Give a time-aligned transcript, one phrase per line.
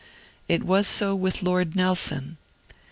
[0.47, 2.37] It was so with Lord Nelson.